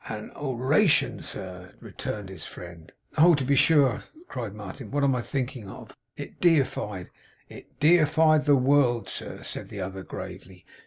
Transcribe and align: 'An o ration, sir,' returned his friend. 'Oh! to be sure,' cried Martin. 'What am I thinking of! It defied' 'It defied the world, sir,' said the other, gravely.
'An 0.09 0.31
o 0.35 0.55
ration, 0.55 1.19
sir,' 1.19 1.75
returned 1.79 2.29
his 2.29 2.43
friend. 2.43 2.91
'Oh! 3.19 3.35
to 3.35 3.45
be 3.45 3.55
sure,' 3.55 4.01
cried 4.27 4.55
Martin. 4.55 4.89
'What 4.89 5.03
am 5.03 5.13
I 5.15 5.21
thinking 5.21 5.69
of! 5.69 5.95
It 6.17 6.41
defied' 6.41 7.11
'It 7.49 7.79
defied 7.79 8.45
the 8.45 8.55
world, 8.55 9.07
sir,' 9.09 9.43
said 9.43 9.69
the 9.69 9.81
other, 9.81 10.01
gravely. 10.01 10.65